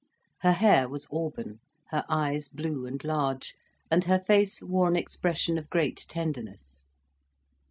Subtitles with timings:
[0.39, 1.59] Her hair was auburn,
[1.91, 3.53] her eyes blue and large,
[3.91, 6.87] and her face wore an expression of great tenderness.